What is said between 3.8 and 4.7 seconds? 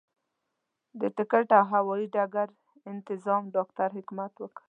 حکمت وکړ.